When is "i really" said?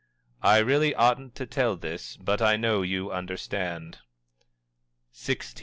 0.41-0.95